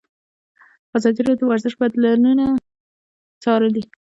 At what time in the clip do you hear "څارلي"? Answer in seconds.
3.43-3.83